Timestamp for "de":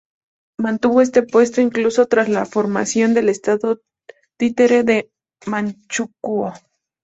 4.83-5.11